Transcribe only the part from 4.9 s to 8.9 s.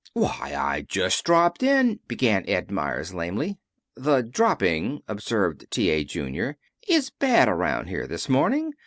observed T. A. Junior, "is bad around here this morning.